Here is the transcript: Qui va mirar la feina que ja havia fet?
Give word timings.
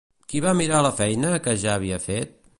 Qui 0.31 0.39
va 0.45 0.53
mirar 0.61 0.79
la 0.87 0.93
feina 1.03 1.35
que 1.49 1.57
ja 1.67 1.77
havia 1.81 2.03
fet? 2.09 2.37